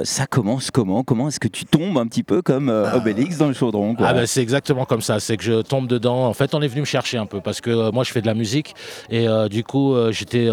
ça 0.04 0.26
commence 0.26 0.70
comment? 0.70 1.04
Comment 1.04 1.28
est-ce 1.28 1.40
que 1.40 1.48
tu 1.48 1.64
tombes 1.64 1.98
un 1.98 2.06
petit 2.06 2.22
peu 2.22 2.42
comme 2.42 2.68
Obélix 2.68 3.38
dans 3.38 3.48
le 3.48 3.54
chaudron 3.54 3.94
ah 3.98 4.14
ben, 4.14 4.26
C'est 4.26 4.42
exactement 4.42 4.84
comme 4.84 5.02
ça, 5.02 5.20
c'est 5.20 5.36
que 5.36 5.44
je 5.44 5.62
tombe 5.62 5.86
dedans. 5.86 6.26
En 6.26 6.34
fait, 6.34 6.54
on 6.54 6.62
est 6.62 6.68
venu 6.68 6.80
me 6.80 6.86
chercher 6.86 7.18
un 7.18 7.26
peu 7.26 7.40
parce 7.40 7.60
que 7.60 7.90
moi, 7.90 8.04
je 8.04 8.12
fais 8.12 8.20
de 8.20 8.26
la 8.26 8.34
musique 8.34 8.74
et 9.10 9.26
du 9.50 9.64
coup, 9.64 9.94
j'étais 10.10 10.48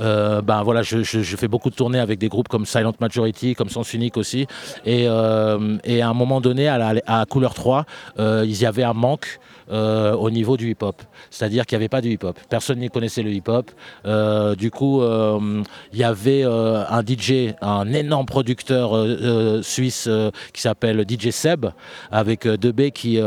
euh, 0.00 0.42
ben 0.42 0.62
voilà, 0.62 0.82
je, 0.82 1.02
fais 1.02 1.48
beaucoup 1.48 1.70
de 1.70 1.74
tournées 1.74 1.85
avec 1.94 2.18
des 2.18 2.28
groupes 2.28 2.48
comme 2.48 2.66
Silent 2.66 2.94
Majority, 3.00 3.54
comme 3.54 3.68
Sens 3.68 3.94
Unique 3.94 4.16
aussi. 4.16 4.46
Et, 4.84 5.06
euh, 5.08 5.78
à 5.86 6.08
un 6.08 6.14
moment 6.14 6.40
donné, 6.40 6.68
à, 6.68 6.94
à 7.06 7.24
Couleur 7.26 7.54
3, 7.54 7.84
euh, 8.18 8.44
il 8.46 8.60
y 8.60 8.66
avait 8.66 8.82
un 8.82 8.92
manque 8.92 9.40
euh, 9.70 10.14
au 10.14 10.30
niveau 10.30 10.56
du 10.56 10.70
hip-hop. 10.70 11.02
C'est-à-dire 11.30 11.66
qu'il 11.66 11.76
n'y 11.76 11.82
avait 11.82 11.88
pas 11.88 12.00
de 12.00 12.08
hip-hop. 12.08 12.38
Personne 12.48 12.78
n'y 12.78 12.88
connaissait 12.88 13.22
le 13.22 13.30
hip-hop. 13.30 13.70
Du 14.56 14.70
coup, 14.70 15.02
il 15.02 15.98
y 15.98 16.04
avait 16.04 16.44
un 16.44 17.02
DJ, 17.02 17.54
un 17.60 17.92
énorme 17.92 18.26
producteur 18.26 18.92
suisse 19.62 20.08
qui 20.52 20.60
s'appelle 20.60 21.04
DJ 21.08 21.30
Seb, 21.30 21.66
avec 22.10 22.46
2B 22.46 22.92
qui, 22.92 23.18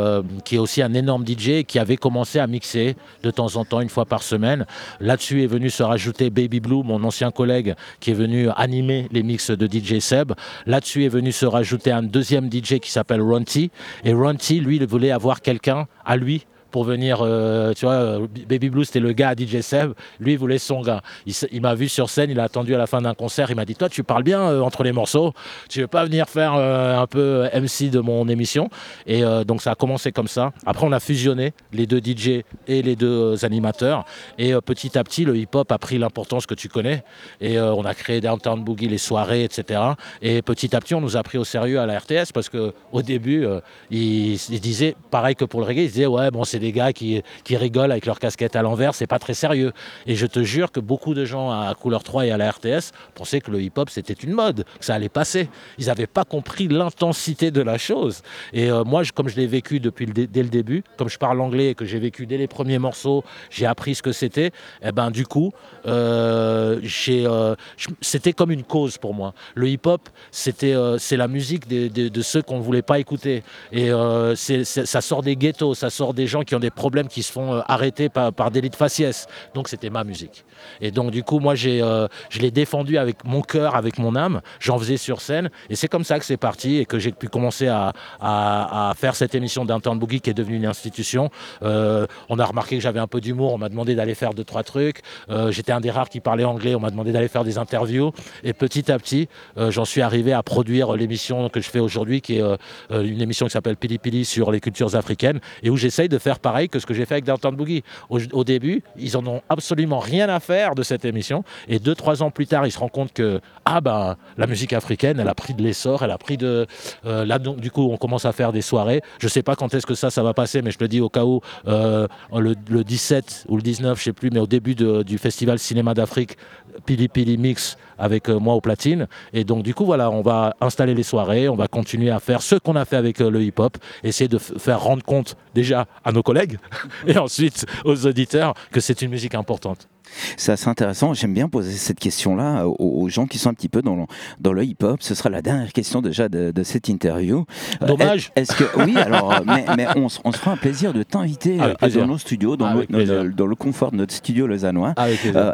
qui 0.45 0.56
est 0.56 0.59
aussi 0.59 0.81
un 0.81 0.94
énorme 0.94 1.25
DJ 1.25 1.63
qui 1.63 1.79
avait 1.79 1.97
commencé 1.97 2.39
à 2.39 2.47
mixer 2.47 2.95
de 3.23 3.31
temps 3.31 3.56
en 3.56 3.65
temps, 3.65 3.81
une 3.81 3.89
fois 3.89 4.06
par 4.06 4.23
semaine. 4.23 4.65
Là-dessus 5.00 5.44
est 5.44 5.47
venu 5.47 5.69
se 5.69 5.83
rajouter 5.83 6.29
Baby 6.29 6.59
Blue, 6.59 6.83
mon 6.83 7.03
ancien 7.03 7.31
collègue, 7.31 7.75
qui 8.00 8.11
est 8.11 8.15
venu 8.15 8.48
animer 8.55 9.07
les 9.11 9.23
mix 9.23 9.51
de 9.51 9.67
DJ 9.67 9.99
Seb. 9.99 10.33
Là-dessus 10.65 11.05
est 11.05 11.09
venu 11.09 11.31
se 11.31 11.45
rajouter 11.45 11.91
un 11.91 12.03
deuxième 12.03 12.51
DJ 12.51 12.79
qui 12.79 12.91
s'appelle 12.91 13.21
Ronty. 13.21 13.71
Et 14.03 14.13
Ronty, 14.13 14.59
lui, 14.59 14.77
il 14.77 14.85
voulait 14.85 15.11
avoir 15.11 15.41
quelqu'un 15.41 15.87
à 16.05 16.17
lui 16.17 16.45
pour 16.71 16.83
venir, 16.83 17.19
euh, 17.21 17.74
tu 17.74 17.86
vois, 17.86 17.95
euh, 17.95 18.27
Baby 18.48 18.69
Blue 18.69 18.86
c'était 18.86 19.00
le 19.00 19.13
gars 19.13 19.30
à 19.30 19.36
DJ 19.36 19.62
Seb, 19.62 19.94
lui 20.19 20.33
il 20.33 20.38
voulait 20.38 20.57
son 20.57 20.81
gars. 20.81 21.01
Il, 21.25 21.61
m'a 21.61 21.76
vu 21.76 21.90
sur 21.90 22.09
scène, 22.09 22.30
il 22.30 22.40
a 22.40 22.44
attendu 22.44 22.76
à 22.76 22.78
la 22.78 22.88
fin 22.88 23.02
d'un 23.02 23.14
concert, 23.14 23.49
il 23.49 23.56
m'a 23.56 23.66
dit 23.66 23.76
toi 23.76 23.90
tu 23.90 24.04
parles 24.04 24.23
bien 24.23 24.42
euh, 24.42 24.61
entre 24.61 24.83
les 24.83 24.92
morceaux, 24.92 25.33
tu 25.68 25.81
veux 25.81 25.88
pas 25.88 26.06
venir 26.06 26.30
faire 26.30 26.54
un 26.54 27.07
peu 27.07 27.47
MC 27.54 27.90
de 27.90 27.99
mon 27.99 28.28
émission? 28.28 28.69
Et 29.07 29.21
donc 29.45 29.61
ça 29.61 29.71
a 29.71 29.76
commencé 29.76 30.11
comme 30.11 30.28
ça. 30.28 30.52
Après 30.66 30.85
on 30.85 30.92
a 30.92 30.99
fusionné 30.99 31.54
les 31.73 31.85
deux 31.85 31.99
DJ 31.99 32.44
et 32.68 32.81
les 32.81 32.95
deux 32.95 33.44
animateurs 33.45 34.06
et 34.38 34.54
petit 34.61 34.97
à 34.97 35.04
petit 35.04 35.26
le 35.26 35.35
hip-hop 35.35 35.71
a 35.71 35.78
pris 35.78 35.97
l'importance 35.97 36.45
que 36.45 36.54
tu 36.54 36.69
connais 36.69 37.04
et 37.42 37.59
on 37.59 37.83
a 37.83 37.94
créé 37.94 38.21
Downtown 38.21 38.64
Boogie, 38.64 38.88
les 38.88 38.97
soirées, 38.97 39.44
etc. 39.44 39.81
Et 40.21 40.42
petit 40.42 40.76
à 40.76 40.80
petit 40.80 40.95
on 40.95 41.02
nous 41.02 41.18
a 41.18 41.23
pris 41.23 41.38
au 41.38 41.44
sérieux 41.44 41.80
à 41.80 41.85
la 41.85 41.99
RTS 41.99 42.31
parce 42.33 42.49
que 42.49 42.73
au 42.92 43.02
début 43.02 43.45
ils, 43.90 44.35
ils 44.35 44.61
disaient 44.61 44.95
pareil 45.11 45.35
que 45.35 45.45
pour 45.45 45.61
le 45.61 45.66
reggae, 45.66 45.83
ils 45.83 45.92
disaient 45.92 46.06
ouais 46.06 46.31
bon 46.31 46.44
c'est 46.44 46.58
des 46.59 46.71
gars 46.71 46.94
qui, 46.94 47.23
rigolent 47.49 47.92
avec 47.92 48.06
leur 48.06 48.19
casquette 48.19 48.56
à 48.56 48.61
l'envers, 48.61 48.95
c'est 48.95 49.07
pas 49.07 49.19
très 49.19 49.33
sérieux. 49.33 49.73
Et 50.06 50.16
je 50.16 50.25
te 50.25 50.44
jure 50.44 50.71
que 50.71 50.80
beaucoup 50.80 51.13
de 51.13 51.25
gens 51.25 51.51
à 51.51 51.73
Couleur 51.75 52.04
3 52.04 52.28
et 52.28 52.31
à 52.31 52.37
la 52.37 52.51
RTS 52.51 52.92
pensaient 53.16 53.42
que 53.42 53.51
le 53.51 53.61
hip-hop 53.61 53.89
c'était 53.89 54.13
une 54.13 54.33
mode, 54.33 54.66
que 54.80 54.85
ça 54.85 54.95
allait 54.95 55.09
passer. 55.09 55.49
Ils 55.78 55.87
n'avaient 55.87 56.07
pas 56.07 56.23
compris 56.23 56.68
l'intensité 56.68 57.51
de 57.51 57.61
la 57.61 57.78
chose. 57.78 58.21
Et 58.54 58.71
euh, 58.71 58.83
moi, 58.83 59.04
comme 59.13 59.30
je 59.30 59.35
l'ai 59.35 59.47
vécu 59.47 59.80
depuis 59.80 60.06
le 60.06 60.13
dès 60.13 60.44
le 60.44 60.49
début, 60.49 60.83
comme 60.97 61.09
je 61.09 61.18
parle 61.18 61.42
anglais 61.42 61.69
et 61.69 61.75
que 61.75 61.85
j'ai 61.85 61.99
vécu 61.99 62.25
dès 62.25 62.37
les 62.37 62.47
premiers 62.47 62.80
morceaux, 62.80 63.23
j'ai 63.49 63.66
appris 63.66 63.95
ce 63.95 64.01
que 64.01 64.11
c'était. 64.11 64.47
Et 64.47 64.87
eh 64.87 64.92
ben 64.92 65.11
du 65.11 65.25
coup, 65.25 65.51
euh, 65.85 66.80
euh, 67.09 67.56
c'était 68.01 68.33
comme 68.33 68.51
une 68.51 68.63
cause 68.63 68.97
pour 68.97 69.13
moi. 69.13 69.33
Le 69.56 69.69
hip-hop, 69.69 70.09
c'était 70.31 70.75
c'est 70.97 71.18
la 71.18 71.28
musique 71.28 71.68
de, 71.68 72.21
ceux 72.21 72.42
qu'on 72.42 72.57
ne 72.57 72.63
voulait 72.63 72.81
pas 72.81 72.99
écouter. 72.99 73.44
Et 73.71 73.89
ça 74.35 75.01
sort 75.01 75.21
des 75.21 75.35
ghettos, 75.35 75.75
ça 75.75 75.89
sort 75.89 76.13
des 76.13 76.28
gens 76.28 76.44
qui 76.44 76.48
ont 76.56 76.59
des 76.59 76.69
problèmes 76.69 77.07
qui 77.07 77.23
se 77.23 77.31
font 77.31 77.53
euh, 77.53 77.61
arrêter 77.68 78.09
par, 78.09 78.51
délit 78.51 78.69
de 78.69 78.75
faciès. 78.75 79.27
Donc 79.53 79.68
c'était 79.68 79.89
ma 79.89 80.03
musique. 80.03 80.45
Et 80.81 80.91
donc 80.91 81.11
du 81.11 81.23
coup, 81.23 81.39
moi, 81.39 81.56
j'ai, 81.56 81.81
euh, 81.81 82.07
je 82.29 82.39
l'ai 82.39 82.51
défendu 82.51 82.97
avec 82.97 83.23
mon 83.23 83.41
cœur, 83.41 83.75
avec 83.75 83.97
mon 83.97 84.15
âme. 84.15 84.41
J'en 84.59 84.77
faisais 84.77 84.97
sur 84.97 85.21
scène. 85.21 85.49
Et 85.69 85.75
c'est 85.75 85.87
comme 85.87 86.03
ça 86.03 86.19
que 86.19 86.25
c'est 86.25 86.37
parti 86.37 86.77
et 86.77 86.85
que 86.85 86.99
j'ai 86.99 87.11
pu 87.11 87.27
commencer 87.27 87.68
à, 87.68 87.94
à, 88.19 88.94
faire 88.97 89.15
cette 89.15 89.35
émission 89.35 89.65
d'Inturn 89.65 89.97
Boogie 89.97 90.21
qui 90.21 90.29
est 90.29 90.33
devenue 90.33 90.57
une 90.57 90.65
institution. 90.65 91.29
Euh, 91.63 92.06
on 92.29 92.39
a 92.39 92.45
remarqué 92.45 92.77
que 92.77 92.81
j'avais 92.81 92.99
un 92.99 93.07
peu 93.07 93.21
d'humour. 93.21 93.53
On 93.53 93.57
m'a 93.57 93.69
demandé 93.69 93.95
d'aller 93.95 94.15
faire 94.15 94.33
deux, 94.33 94.44
trois 94.44 94.63
trucs. 94.63 95.01
j'étais 95.49 95.71
un 95.71 95.81
des 95.81 95.91
rares 95.91 96.09
qui 96.09 96.19
parlait 96.19 96.44
anglais. 96.44 96.75
On 96.75 96.79
m'a 96.79 96.91
demandé 96.91 97.11
d'aller 97.11 97.27
faire 97.27 97.44
des 97.44 97.57
interviews. 97.57 98.11
Et 98.44 98.53
petit 98.53 98.91
à 98.91 98.97
petit, 98.97 99.27
j'en 99.57 99.85
suis 99.85 100.01
arrivé 100.01 100.33
à 100.33 100.44
produire 100.44 100.94
l'émission 100.94 101.49
que 101.49 101.61
je 101.61 101.69
fais 101.69 101.79
aujourd'hui, 101.79 102.21
qui 102.21 102.37
est 102.37 102.44
une 102.91 103.21
émission 103.21 103.45
qui 103.45 103.51
s'appelle 103.51 103.77
Pili 103.77 103.97
Pili 103.97 104.25
sur 104.25 104.51
les 104.51 104.59
cultures 104.59 104.95
africaines 104.95 105.39
et 105.63 105.69
où 105.69 105.77
j'essaye 105.77 106.09
de 106.09 106.18
faire 106.18 106.38
pareil 106.39 106.69
que 106.69 106.79
ce 106.79 106.85
que 106.85 106.93
j'ai 106.93 107.05
fait 107.05 107.15
avec 107.15 107.25
Downtown 107.25 107.55
Boogie. 107.55 107.83
Au, 108.09 108.43
début, 108.43 108.83
ils 108.97 109.17
en 109.17 109.25
ont 109.27 109.41
absolument 109.49 109.99
rien 109.99 110.29
à 110.29 110.39
faire 110.39 110.75
de 110.75 110.83
cette 110.83 111.05
émission. 111.05 111.43
Et 111.67 111.79
deux, 111.79 111.95
trois 111.95 112.23
ans 112.23 112.31
plus 112.31 112.47
tard, 112.47 112.65
ils 112.65 112.71
se 112.71 112.79
rendent 112.79 112.91
compte 112.91 113.13
que 113.13 113.41
ah 113.65 113.81
ben 113.81 114.15
la 114.37 114.47
musique 114.47 114.73
africaine, 114.73 115.19
elle 115.19 115.27
a 115.27 115.35
pris 115.35 115.53
de 115.53 115.61
l'essor, 115.61 116.03
elle 116.03 116.11
a 116.11 116.17
pris 116.17 116.37
de 116.37 116.65
euh, 117.05 117.25
là 117.25 117.39
donc 117.39 117.59
du 117.59 117.71
coup 117.71 117.89
on 117.91 117.97
commence 117.97 118.25
à 118.25 118.31
faire 118.31 118.51
des 118.51 118.61
soirées. 118.61 119.01
Je 119.19 119.27
sais 119.27 119.43
pas 119.43 119.55
quand 119.55 119.73
est-ce 119.73 119.85
que 119.85 119.95
ça 119.95 120.09
ça 120.09 120.23
va 120.23 120.33
passer, 120.33 120.61
mais 120.61 120.71
je 120.71 120.77
le 120.79 120.87
dis 120.87 121.01
au 121.01 121.09
cas 121.09 121.25
où 121.25 121.41
euh, 121.67 122.07
le, 122.33 122.83
17 122.83 123.45
ou 123.49 123.57
le 123.57 123.61
19, 123.61 123.97
je 123.99 124.03
sais 124.03 124.13
plus, 124.13 124.29
mais 124.31 124.39
au 124.39 124.47
début 124.47 124.75
du 124.75 125.17
festival 125.17 125.59
Cinéma 125.59 125.93
d'Afrique, 125.93 126.37
Pili 126.85 127.07
Pili 127.07 127.37
Mix 127.37 127.77
avec 127.97 128.29
euh, 128.29 128.39
moi 128.39 128.55
au 128.55 128.61
platine. 128.61 129.07
Et 129.33 129.43
donc 129.43 129.63
du 129.63 129.73
coup 129.73 129.85
voilà, 129.85 130.09
on 130.09 130.21
va 130.21 130.55
installer 130.61 130.95
les 130.95 131.03
soirées, 131.03 131.49
on 131.49 131.55
va 131.55 131.67
continuer 131.67 132.09
à 132.09 132.19
faire 132.19 132.41
ce 132.41 132.55
qu'on 132.55 132.75
a 132.75 132.85
fait 132.85 132.95
avec 132.95 133.19
le 133.19 133.41
hip-hop, 133.41 133.77
essayer 134.03 134.27
de 134.27 134.37
faire 134.37 134.81
rendre 134.81 135.03
compte 135.03 135.35
déjà 135.59 135.87
à 136.06 136.11
nos 136.11 136.23
collègues 136.23 136.57
et 137.07 137.18
ensuite 137.18 137.66
aux 137.83 138.06
auditeurs 138.06 138.54
que 138.71 138.80
c'est 138.80 139.01
une 139.01 139.11
musique 139.11 139.35
importante. 139.35 139.89
C'est 140.37 140.51
assez 140.51 140.68
intéressant. 140.68 141.13
J'aime 141.13 141.33
bien 141.33 141.49
poser 141.49 141.71
cette 141.71 141.99
question-là 141.99 142.66
aux, 142.68 143.09
gens 143.09 143.25
qui 143.28 143.37
sont 143.39 143.49
un 143.49 143.54
petit 143.54 143.69
peu 143.69 143.81
dans 143.81 143.95
le, 143.95 144.04
dans 144.39 144.54
le 144.54 144.63
hip-hop. 144.63 145.01
Ce 145.01 145.16
sera 145.16 145.30
la 145.30 145.42
dernière 145.42 145.73
question 145.73 146.01
déjà 146.01 146.30
de, 146.30 146.63
cette 146.63 146.89
interview. 146.89 147.45
Euh, 147.81 147.87
Dommage. 147.87 148.31
Est-ce 148.35 148.56
que 148.56 148.63
oui 148.80 148.95
alors, 148.97 149.33
euh, 149.33 149.39
mais, 149.45 149.87
on, 149.95 150.09
se 150.09 150.19
fera 150.37 150.51
un 150.51 150.57
plaisir 150.57 150.94
de 150.94 151.04
t'inviter 151.04 151.59
euh, 151.59 151.73
dans 151.89 152.07
nos 152.07 152.18
studios, 152.18 152.57
dans, 152.57 152.73
le, 152.73 152.85
dans, 153.30 153.45
le, 153.45 153.56
confort 153.56 153.92
de 153.92 153.97
notre 153.97 154.13
studio 154.13 154.47
lausannois. 154.47 154.94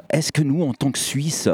Est-ce 0.09 0.31
que 0.31 0.41
nous, 0.41 0.63
en 0.63 0.74
tant 0.74 0.91
que 0.91 1.00
Suisses, 1.00 1.50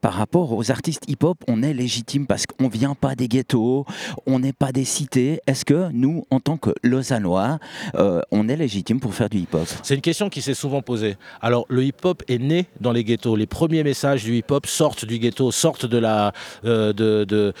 par 0.00 0.12
rapport 0.12 0.52
aux 0.52 0.70
artistes 0.70 1.04
hip-hop, 1.08 1.38
on 1.48 1.62
est 1.62 1.74
légitime 1.74 2.26
parce 2.26 2.46
qu'on 2.46 2.68
vient 2.68 2.94
pas 2.94 3.14
des 3.14 3.28
ghettos, 3.28 3.84
on 4.26 4.38
n'est 4.38 4.52
pas 4.52 4.72
des 4.72 4.84
cités? 4.84 5.40
Est-ce 5.46 5.64
que 5.64 5.90
nous, 5.92 6.24
en 6.30 6.40
tant 6.40 6.56
que 6.56 6.70
lausannois, 6.82 7.58
on 8.30 8.48
est 8.48 8.56
légitime 8.56 9.00
pour 9.00 9.14
faire 9.14 9.28
du 9.28 9.38
hip-hop? 9.38 9.66
C'est 9.82 9.94
une 9.94 10.00
question 10.00 10.28
qui 10.28 10.42
s'est 10.42 10.54
souvent 10.54 10.82
posée. 10.82 11.16
Alors 11.40 11.66
le 11.68 11.84
hip-hop 11.84 12.22
est 12.28 12.38
né 12.38 12.66
dans 12.80 12.92
les 12.92 13.04
ghettos. 13.04 13.36
Les 13.36 13.46
premiers 13.46 13.82
messages 13.84 14.24
du 14.24 14.36
hip-hop 14.36 14.66
sortent 14.66 15.04
du 15.04 15.18
ghetto, 15.18 15.50
sortent 15.50 15.86
de 15.86 15.98
la, 15.98 16.32
euh, 16.64 16.92
de, 16.92 17.24
de, 17.24 17.52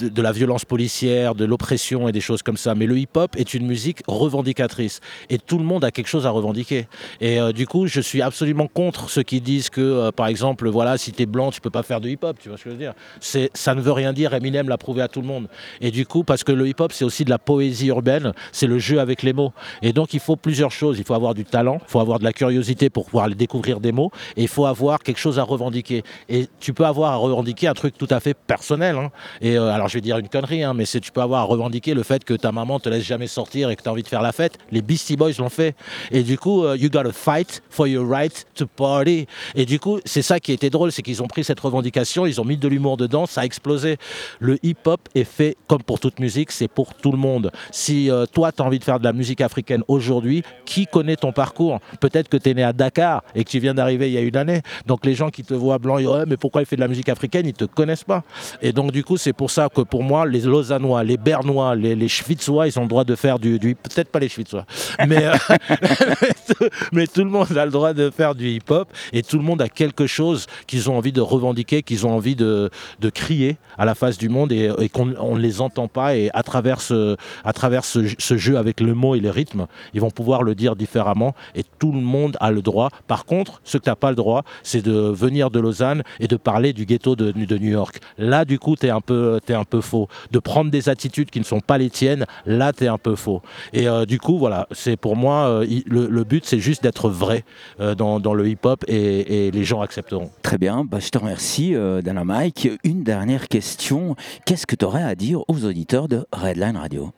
de, 0.00 0.22
la 0.22 0.32
violence 0.32 0.64
policière, 0.64 1.34
de 1.34 1.44
l'oppression 1.44 2.08
et 2.08 2.12
des 2.12 2.20
choses 2.20 2.42
comme 2.42 2.56
ça. 2.56 2.74
Mais 2.74 2.86
le 2.86 2.98
hip-hop 2.98 3.36
est 3.36 3.54
une 3.54 3.66
musique 3.66 4.02
revendicatrice. 4.06 5.00
Et 5.30 5.38
tout 5.38 5.58
le 5.58 5.64
monde 5.64 5.84
a 5.84 5.90
quelque 5.90 6.06
chose 6.06 6.26
à 6.26 6.30
revendiquer. 6.30 6.86
Et 7.20 7.40
euh, 7.40 7.52
du 7.52 7.66
coup, 7.66 7.86
je 7.86 8.00
suis 8.00 8.22
absolument 8.22 8.68
contre 8.68 9.10
ceux 9.10 9.22
qui 9.22 9.40
disent 9.40 9.70
que, 9.70 9.80
euh, 9.80 10.12
par 10.12 10.26
exemple, 10.26 10.68
voilà, 10.68 10.98
si 10.98 11.12
tu 11.12 11.22
es 11.22 11.26
blanc, 11.26 11.50
tu 11.50 11.60
peux 11.60 11.70
pas 11.70 11.82
faire 11.82 12.00
de 12.00 12.08
hip-hop. 12.08 12.36
Tu 12.40 12.48
vois 12.48 12.58
ce 12.58 12.64
que 12.64 12.70
je 12.70 12.74
veux 12.74 12.80
dire? 12.80 12.94
C'est, 13.20 13.50
Ça 13.54 13.74
ne 13.74 13.80
veut 13.80 13.92
rien 13.92 14.12
dire. 14.12 14.34
Eminem 14.34 14.68
l'a 14.68 14.78
prouvé 14.78 15.02
à 15.02 15.08
tout 15.08 15.20
le 15.20 15.26
monde. 15.26 15.48
Et 15.80 15.90
du 15.90 16.06
coup, 16.06 16.24
parce 16.24 16.44
que 16.44 16.52
le 16.52 16.68
hip-hop, 16.68 16.92
c'est 16.92 17.04
aussi 17.04 17.24
de 17.24 17.30
la 17.30 17.38
poésie 17.38 17.88
urbaine, 17.88 18.32
c'est 18.52 18.66
le 18.66 18.78
jeu 18.78 19.00
avec 19.00 19.22
les 19.22 19.32
mots. 19.32 19.52
Et 19.82 19.92
donc, 19.92 20.14
il 20.14 20.20
faut 20.20 20.36
plusieurs 20.36 20.70
choses. 20.70 20.98
Il 20.98 21.04
faut 21.04 21.14
avoir 21.14 21.34
du 21.34 21.44
talent, 21.44 21.78
il 21.82 21.90
faut 21.90 22.00
avoir 22.00 22.18
de 22.18 22.24
la 22.24 22.32
curiosité 22.32 22.90
pour 22.90 23.06
pouvoir 23.06 23.28
découvrir 23.30 23.80
des 23.80 23.92
mots 23.92 24.11
et 24.36 24.42
il 24.42 24.48
faut 24.48 24.66
avoir 24.66 25.00
quelque 25.00 25.18
chose 25.18 25.38
à 25.38 25.42
revendiquer. 25.42 26.02
Et 26.28 26.46
tu 26.60 26.72
peux 26.72 26.86
avoir 26.86 27.12
à 27.12 27.16
revendiquer 27.16 27.68
un 27.68 27.74
truc 27.74 27.96
tout 27.96 28.08
à 28.10 28.20
fait 28.20 28.34
personnel. 28.34 28.96
Hein. 28.96 29.10
Et 29.40 29.56
euh, 29.56 29.72
alors 29.72 29.88
je 29.88 29.94
vais 29.94 30.00
dire 30.00 30.18
une 30.18 30.28
connerie, 30.28 30.62
hein, 30.62 30.74
mais 30.74 30.84
tu 30.84 31.12
peux 31.12 31.20
avoir 31.20 31.42
à 31.42 31.44
revendiquer 31.44 31.94
le 31.94 32.02
fait 32.02 32.24
que 32.24 32.34
ta 32.34 32.52
maman 32.52 32.78
te 32.78 32.88
laisse 32.88 33.04
jamais 33.04 33.26
sortir 33.26 33.70
et 33.70 33.76
que 33.76 33.82
tu 33.82 33.88
as 33.88 33.92
envie 33.92 34.02
de 34.02 34.08
faire 34.08 34.22
la 34.22 34.32
fête. 34.32 34.58
Les 34.70 34.82
Beastie 34.82 35.16
Boys 35.16 35.32
l'ont 35.38 35.48
fait. 35.48 35.74
Et 36.10 36.22
du 36.22 36.38
coup, 36.38 36.64
euh, 36.64 36.76
you 36.76 36.88
gotta 36.88 37.12
fight 37.12 37.62
for 37.70 37.86
your 37.86 38.08
right 38.08 38.46
to 38.54 38.66
party. 38.66 39.26
Et 39.54 39.64
du 39.66 39.78
coup, 39.78 39.98
c'est 40.04 40.22
ça 40.22 40.40
qui 40.40 40.52
était 40.52 40.70
drôle, 40.70 40.92
c'est 40.92 41.02
qu'ils 41.02 41.22
ont 41.22 41.26
pris 41.26 41.44
cette 41.44 41.60
revendication, 41.60 42.26
ils 42.26 42.40
ont 42.40 42.44
mis 42.44 42.56
de 42.56 42.68
l'humour 42.68 42.96
dedans, 42.96 43.26
ça 43.26 43.42
a 43.42 43.44
explosé. 43.44 43.96
Le 44.38 44.58
hip-hop 44.64 45.00
est 45.14 45.24
fait 45.24 45.56
comme 45.66 45.82
pour 45.82 46.00
toute 46.00 46.20
musique, 46.20 46.52
c'est 46.52 46.68
pour 46.68 46.94
tout 46.94 47.12
le 47.12 47.18
monde. 47.18 47.50
Si 47.70 48.10
euh, 48.10 48.26
toi, 48.26 48.52
tu 48.52 48.62
as 48.62 48.64
envie 48.64 48.78
de 48.78 48.84
faire 48.84 48.98
de 48.98 49.04
la 49.04 49.12
musique 49.12 49.40
africaine 49.40 49.82
aujourd'hui, 49.88 50.42
qui 50.64 50.86
connaît 50.86 51.16
ton 51.16 51.32
parcours? 51.32 51.80
Peut-être 52.00 52.28
que 52.28 52.36
tu 52.36 52.50
es 52.50 52.54
né 52.54 52.62
à 52.62 52.72
Dakar 52.72 53.22
et 53.34 53.44
que 53.44 53.50
tu 53.50 53.58
viens 53.58 53.74
d'arriver 53.74 53.91
il 53.94 54.12
y 54.12 54.18
a 54.18 54.20
une 54.20 54.36
année. 54.36 54.62
Donc 54.86 55.04
les 55.04 55.14
gens 55.14 55.30
qui 55.30 55.42
te 55.42 55.54
voient 55.54 55.78
blanc, 55.78 55.98
ils 55.98 56.06
disent, 56.06 56.24
mais 56.26 56.36
pourquoi 56.36 56.62
il 56.62 56.66
fait 56.66 56.76
de 56.76 56.80
la 56.80 56.88
musique 56.88 57.08
africaine? 57.08 57.46
Ils 57.46 57.52
te 57.52 57.64
connaissent 57.64 58.04
pas. 58.04 58.22
Et 58.60 58.72
donc 58.72 58.92
du 58.92 59.04
coup, 59.04 59.16
c'est 59.16 59.32
pour 59.32 59.50
ça 59.50 59.68
que 59.68 59.82
pour 59.82 60.02
moi, 60.02 60.26
les 60.26 60.40
Lausannois, 60.40 61.04
les 61.04 61.16
Bernois, 61.16 61.74
les, 61.74 61.94
les 61.94 62.08
Schwitzois, 62.08 62.68
ils 62.68 62.78
ont 62.78 62.82
le 62.82 62.88
droit 62.88 63.04
de 63.04 63.14
faire 63.14 63.38
du, 63.38 63.58
peut-être 63.58 64.08
pas 64.08 64.18
les 64.18 64.28
Schwitzois, 64.28 64.64
mais, 65.06 65.24
euh, 65.24 65.34
mais 66.92 67.06
tout 67.06 67.24
le 67.24 67.30
monde 67.30 67.56
a 67.56 67.64
le 67.64 67.70
droit 67.70 67.92
de 67.92 68.10
faire 68.10 68.34
du 68.34 68.48
hip-hop 68.48 68.88
et 69.12 69.22
tout 69.22 69.38
le 69.38 69.44
monde 69.44 69.62
a 69.62 69.68
quelque 69.68 70.06
chose 70.06 70.46
qu'ils 70.66 70.90
ont 70.90 70.96
envie 70.96 71.12
de 71.12 71.20
revendiquer, 71.20 71.82
qu'ils 71.82 72.06
ont 72.06 72.14
envie 72.14 72.36
de, 72.36 72.70
de, 73.00 73.10
crier 73.10 73.56
à 73.78 73.84
la 73.84 73.94
face 73.94 74.18
du 74.18 74.28
monde 74.28 74.52
et, 74.52 74.88
qu'on 74.88 75.06
ne 75.06 75.38
les 75.38 75.60
entend 75.60 75.88
pas. 75.88 76.16
Et 76.16 76.30
à 76.34 76.42
travers, 76.42 76.80
ce, 76.80 77.16
à 77.44 77.52
travers 77.52 77.84
ce, 77.84 78.06
jeu 78.18 78.56
avec 78.56 78.80
le 78.80 78.94
mot 78.94 79.14
et 79.14 79.20
le 79.20 79.30
rythme, 79.30 79.66
ils 79.94 80.00
vont 80.00 80.10
pouvoir 80.10 80.42
le 80.42 80.54
dire 80.54 80.76
différemment 80.76 81.34
et 81.54 81.64
tout 81.78 81.92
le 81.92 82.00
monde 82.00 82.36
a 82.40 82.50
le 82.50 82.62
droit. 82.62 82.90
Par 83.06 83.24
contre, 83.24 83.60
ce 83.64 83.78
que 83.78 83.81
tu 83.82 83.90
n'as 83.90 83.96
pas 83.96 84.10
le 84.10 84.16
droit, 84.16 84.44
c'est 84.62 84.82
de 84.82 84.92
venir 84.92 85.50
de 85.50 85.60
Lausanne 85.60 86.02
et 86.20 86.28
de 86.28 86.36
parler 86.36 86.72
du 86.72 86.86
ghetto 86.86 87.16
de, 87.16 87.32
New 87.32 87.70
York. 87.70 88.00
Là, 88.18 88.44
du 88.44 88.58
coup, 88.58 88.76
tu 88.76 88.86
es, 88.86 88.90
un 88.90 89.00
peu, 89.00 89.40
un 89.48 89.64
peu 89.64 89.80
faux. 89.80 90.08
De 90.30 90.38
prendre 90.38 90.70
des 90.70 90.88
attitudes 90.88 91.30
qui 91.30 91.38
ne 91.38 91.44
sont 91.44 91.60
pas 91.60 91.78
les 91.78 91.90
tiennes, 91.90 92.26
là, 92.46 92.72
tu 92.72 92.84
es 92.84 92.88
un 92.88 92.98
peu 92.98 93.16
faux. 93.16 93.42
Et 93.72 93.88
euh, 93.88 94.06
du 94.06 94.18
coup, 94.18 94.38
voilà, 94.38 94.66
c'est 94.70 94.96
pour 94.96 95.16
moi, 95.16 95.48
euh, 95.48 95.80
le, 95.86 96.24
but, 96.24 96.44
c'est 96.44 96.58
juste 96.58 96.82
d'être 96.82 97.08
vrai 97.08 97.44
euh, 97.80 97.94
dans, 97.94 98.34
le 98.34 98.48
hip-hop 98.48 98.84
et, 98.88 99.50
les 99.50 99.64
gens 99.64 99.80
accepteront. 99.80 100.30
Très 100.42 100.58
bien, 100.58 100.84
bah, 100.84 100.98
je 101.00 101.08
te 101.08 101.18
remercie, 101.18 101.74
Dana 102.02 102.24
Mike. 102.24 102.68
Une 102.84 103.02
dernière 103.02 103.48
question. 103.48 104.16
Qu'est-ce 104.46 104.66
que 104.66 104.76
tu 104.76 104.84
aurais 104.84 105.02
à 105.02 105.14
dire 105.14 105.40
aux 105.48 105.64
auditeurs 105.64 106.08
de 106.08 106.24
Redline 106.32 106.76
Radio? 106.76 107.12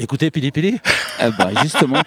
Écoutez 0.00 0.30
Pili 0.30 0.52
Pili 0.52 0.78
eh 1.20 1.30
ben, 1.36 1.50
Justement, 1.60 2.00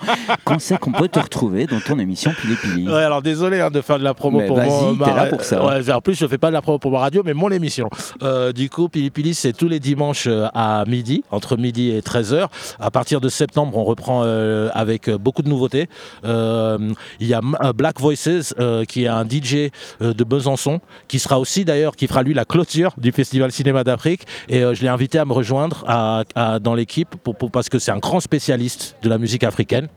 quand 0.46 0.60
c'est 0.60 0.78
qu'on 0.78 0.94
peut 0.94 1.10
te 1.10 1.20
retrouver 1.20 1.68
dans 1.68 1.82
ton 1.82 2.00
émission 2.00 2.32
Pili 2.42 2.56
Pili 2.56 2.88
Ouais, 2.88 3.04
alors 3.04 3.22
désolé 3.22 3.60
hein, 3.60 3.70
de 3.70 3.82
faire 3.82 4.00
de 4.00 4.04
la 4.06 4.14
promo 4.14 4.40
pour 4.48 4.58
moi. 4.58 4.96
t'es 5.06 5.14
là 5.14 5.26
pour 5.26 5.42
ça. 5.44 5.66
Ouais, 5.66 5.92
en 5.92 6.00
plus, 6.00 6.16
je 6.16 6.26
fais 6.26 6.38
pas 6.38 6.48
de 6.48 6.54
la 6.54 6.62
promo 6.62 6.80
pour 6.80 6.92
ma 6.92 7.00
radio, 7.00 7.22
mais 7.26 7.34
mon 7.34 7.52
émission. 7.52 7.90
Euh, 8.24 8.54
du 8.54 8.70
coup, 8.70 8.88
Pili 8.88 9.12
Pili, 9.12 9.34
c'est 9.34 9.52
tous 9.52 9.68
les 9.68 9.82
dimanches 9.82 10.28
euh, 10.28 10.48
à 10.54 10.86
midi, 10.88 11.26
entre 11.32 11.58
midi 11.58 11.92
et 11.92 12.00
13h. 12.00 12.48
À 12.80 12.92
partir 12.92 13.20
de 13.20 13.28
septembre, 13.28 13.78
on 13.78 13.84
reprend 13.84 14.22
euh, 14.24 14.70
avec 14.74 15.10
beaucoup 15.10 15.42
de 15.42 15.50
nouveautés. 15.50 15.90
il 16.24 17.28
y 17.28 17.34
a 17.34 17.42
Black 17.74 18.00
Voices, 18.00 18.54
qui 18.88 19.04
est 19.04 19.08
un 19.08 19.26
DJ 19.26 19.70
de 20.00 20.24
Besançon, 20.24 20.80
qui 21.10 21.20
sera 21.20 21.40
aussi 21.40 21.66
d'ailleurs, 21.66 21.98
qui 21.98 22.08
fera 22.08 22.24
lui 22.24 22.34
la 22.34 22.46
clôture 22.46 22.94
du 22.98 23.12
Festival 23.12 23.52
Cinéma 23.52 23.84
d'Afrique. 23.84 24.22
Et 24.48 24.62
je 24.62 24.82
l'ai 24.82 24.88
invité 24.88 25.20
à 25.20 25.26
me 25.26 25.34
rejoindre 25.34 25.84
à, 25.88 26.60
dans 26.60 26.74
l'équipe 26.74 27.10
pour, 27.24 27.36
pour, 27.36 27.52
parce 27.52 27.68
que 27.68 27.81
c'est 27.82 27.92
un 27.92 27.98
grand 27.98 28.20
spécialiste 28.20 28.96
de 29.02 29.10
la 29.10 29.18
musique 29.18 29.44
africaine. 29.44 29.88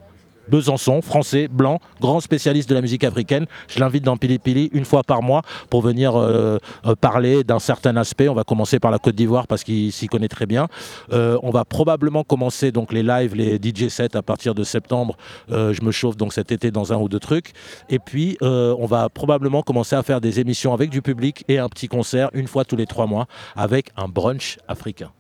Besançon, 0.48 1.00
français, 1.00 1.48
blanc, 1.48 1.80
grand 2.00 2.20
spécialiste 2.20 2.68
de 2.68 2.74
la 2.74 2.82
musique 2.82 3.04
africaine. 3.04 3.46
Je 3.68 3.80
l'invite 3.80 4.04
dans 4.04 4.18
Pili 4.18 4.38
Pili 4.38 4.68
une 4.72 4.84
fois 4.84 5.02
par 5.02 5.22
mois 5.22 5.42
pour 5.70 5.80
venir 5.80 6.16
euh, 6.16 6.58
euh, 6.84 6.94
parler 6.94 7.44
d'un 7.44 7.58
certain 7.58 7.96
aspect. 7.96 8.28
On 8.28 8.34
va 8.34 8.44
commencer 8.44 8.78
par 8.78 8.90
la 8.90 8.98
Côte 8.98 9.14
d'Ivoire 9.14 9.46
parce 9.46 9.64
qu'il 9.64 9.90
s'y 9.92 10.06
connaît 10.06 10.28
très 10.28 10.44
bien. 10.44 10.68
Euh, 11.12 11.38
on 11.42 11.50
va 11.50 11.64
probablement 11.64 12.24
commencer 12.24 12.72
donc 12.72 12.92
les 12.92 13.02
lives, 13.02 13.34
les 13.34 13.56
DJ 13.56 13.88
sets 13.88 14.16
à 14.16 14.22
partir 14.22 14.54
de 14.54 14.64
septembre. 14.64 15.16
je 15.48 15.82
me 15.82 15.90
chauffe 15.90 16.16
donc 16.16 16.32
cet 16.32 16.52
été 16.52 16.70
dans 16.70 16.92
un 16.92 16.96
ou 16.96 17.08
deux 17.08 17.20
trucs. 17.20 17.52
Et 17.88 17.98
puis 17.98 18.36
on 18.40 18.86
va 18.86 19.08
probablement 19.08 19.62
commencer 19.62 19.96
à 19.96 20.02
faire 20.02 20.20
des 20.20 20.40
émissions 20.40 20.74
avec 20.74 20.90
du 20.90 21.00
public 21.00 21.44
et 21.48 21.58
un 21.58 21.68
petit 21.68 21.88
concert 21.88 22.28
une 22.34 22.48
fois 22.48 22.64
tous 22.64 22.76
les 22.76 22.86
trois 22.86 23.06
mois 23.06 23.26
avec 23.56 23.90
un 23.96 24.08
brunch 24.08 24.58
africain. 24.68 25.10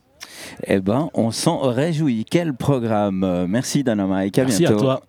Eh 0.66 0.80
ben, 0.80 1.10
on 1.14 1.30
s'en 1.30 1.58
réjouit. 1.60 2.24
Quel 2.28 2.54
programme 2.54 3.46
Merci 3.48 3.84
Dana 3.84 4.06
Mike. 4.06 4.36
Merci 4.38 4.66
à 4.66 4.72
toi. 4.72 5.02